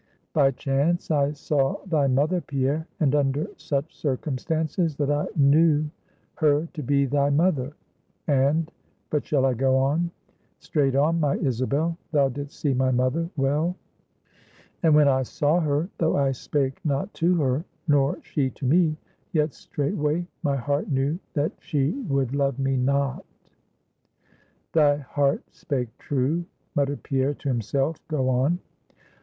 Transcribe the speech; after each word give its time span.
"By 0.33 0.49
chance 0.49 1.11
I 1.11 1.33
saw 1.33 1.77
thy 1.85 2.07
mother, 2.07 2.41
Pierre, 2.41 2.87
and 2.99 3.13
under 3.13 3.49
such 3.57 3.95
circumstances 3.95 4.95
that 4.95 5.11
I 5.11 5.27
knew 5.35 5.91
her 6.33 6.67
to 6.73 6.81
be 6.81 7.05
thy 7.05 7.29
mother; 7.29 7.73
and 8.25 8.71
but 9.11 9.27
shall 9.27 9.45
I 9.45 9.53
go 9.53 9.77
on?" 9.77 10.09
"Straight 10.57 10.95
on, 10.95 11.19
my 11.19 11.35
Isabel; 11.35 11.99
thou 12.11 12.29
didst 12.29 12.59
see 12.59 12.73
my 12.73 12.89
mother 12.89 13.29
well?" 13.37 13.75
"And 14.81 14.95
when 14.95 15.07
I 15.07 15.21
saw 15.21 15.59
her, 15.59 15.87
though 15.99 16.15
I 16.17 16.31
spake 16.31 16.83
not 16.83 17.13
to 17.13 17.35
her, 17.35 17.63
nor 17.87 18.17
she 18.23 18.49
to 18.49 18.65
me, 18.65 18.97
yet 19.33 19.53
straightway 19.53 20.25
my 20.41 20.55
heart 20.55 20.89
knew 20.89 21.19
that 21.35 21.51
she 21.59 21.91
would 22.09 22.33
love 22.33 22.57
me 22.57 22.75
not." 22.75 23.23
"Thy 24.73 24.97
heart 24.97 25.43
spake 25.51 25.95
true," 25.99 26.45
muttered 26.73 27.03
Pierre 27.03 27.35
to 27.35 27.49
himself; 27.49 27.97
"go 28.07 28.29
on." 28.29 28.57